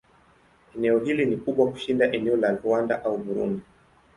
Eneo 0.75 0.99
hili 0.99 1.25
ni 1.25 1.37
kubwa 1.37 1.71
kushinda 1.71 2.11
eneo 2.11 2.35
la 2.35 2.51
Rwanda 2.51 3.03
au 3.03 3.17
Burundi. 3.17 3.61